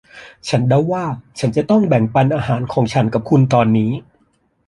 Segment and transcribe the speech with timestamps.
[0.49, 1.05] ฉันเดาว่า
[1.39, 3.91] ฉันจะต้องแบ่งปันอาหารของฉันกับคุณตอนนี้